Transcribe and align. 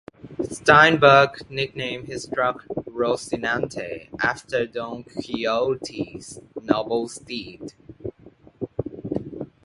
Steinbeck 0.39 1.47
nicknamed 1.51 2.07
his 2.07 2.25
truck 2.27 2.65
"Rocinante" 2.69 4.09
after 4.23 4.65
Don 4.65 5.03
Quixote's 5.03 6.39
"noble 6.59 7.07
steed". 7.07 7.73